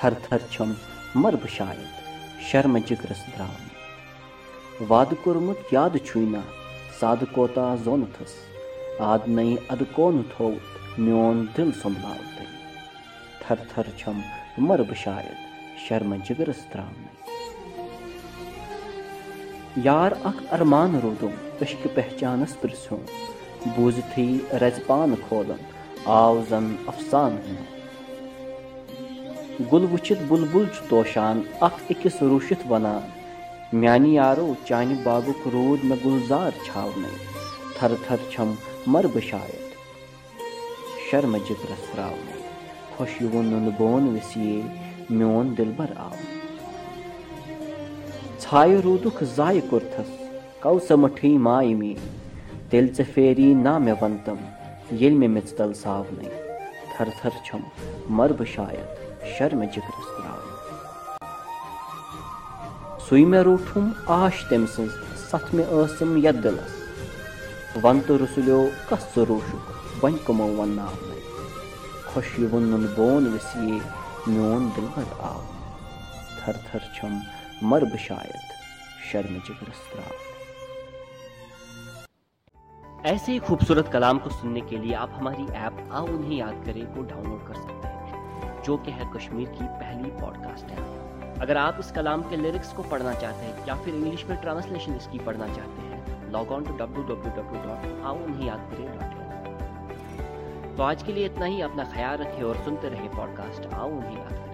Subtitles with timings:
[0.00, 6.42] تھر تھر چھم مر مربہٕ شاید شرمہٕ جِگرٕ درٛاونہٕ وادٕ کوٚرمُت یاد چھُے نہ
[7.00, 7.78] سادٕ کوتاہ آد
[9.12, 9.38] آدن
[9.72, 10.52] اَدٕ کون تھوٚو
[11.04, 12.56] میون دِل سُمبلاو تٔمۍ
[13.42, 15.36] تھر تھر چھم مر مربہٕ شاید
[15.84, 17.14] شرمہٕ جِگرٕس درٛاونہٕ
[19.86, 23.02] یار اکھ ارمان روٗدُم أشکہِ پہچانس پرٕژھُم
[23.74, 24.28] بوٗزتھٕے
[24.62, 25.62] رَزِ پانہٕ کھولن
[26.18, 27.32] آو زَن افسان
[29.72, 33.02] گُل وٕچھِتھ بُلبُل چھُ توشان اَکھ أکِس روٗشِتھ وَنان
[33.72, 37.14] میٛانہِ یارو چانہِ باغُک روٗد مےٚ گُلزار چھاونَے
[37.78, 38.54] چھاونے تھر چھَم چھم
[38.86, 39.68] مربہٕ شاید
[41.10, 42.16] شرم جِگرس تراو
[42.96, 44.62] خۄشوُن نُنہٕ بون وِسیے
[45.10, 46.16] میون دِلبر آو۔
[48.40, 50.10] ژھایہِ روٗدُکھ زایہِ کوٚرتھَس
[50.62, 51.94] کو سہٕ مٔٹھٕے مایہِ می۔
[52.70, 54.36] تیٚلہِ ژےٚ پھیری نا مےٚ وَن تِم
[54.90, 56.28] ییٚلہِ مےٚ میٚژِ تَل ساونَے۔
[56.96, 57.60] ساونٕے تھر چھَم چھم
[58.08, 60.43] مربہٕ شاید۔ थर छम मर बशायद शर्म जिगरस द्राव
[62.99, 66.75] सुई मे रूठुम आश तम सज सथ मे असम यथ दिलस
[67.83, 69.65] वन तो रसुलियो कस रूशुक
[70.03, 70.77] वन कमो वन
[72.07, 73.79] खुश नुन बोन वसिए
[74.27, 75.41] म्योन दिलबर आव
[76.37, 77.19] थर थर छम
[77.63, 78.55] मर शायद
[79.11, 80.33] शर्म जिगरस द्राव
[83.05, 86.85] ऐसे ही खूबसूरत कलाम को सुनने के लिए आप हमारी ऐप आओ उन्हें याद करें
[86.93, 87.98] को डाउनलोड कर सकते हैं
[88.65, 90.83] जो कि है कश्मीर की पहली पॉडकास्ट है
[91.39, 94.95] अगर आप इस कलाम के लिरिक्स को पढ़ना चाहते हैं या फिर इंग्लिश में ट्रांसलेशन
[94.95, 98.87] इसकी पढ़ना चाहते हैं log on to W W W dot आओ उन्हें याद करें
[98.87, 99.15] डॉट
[100.77, 104.17] तो आज के लिए इतना ही अपना ख्याल रखें और सुनते रहे पॉडकास्ट आओ उन्हें
[104.17, 104.48] याद करें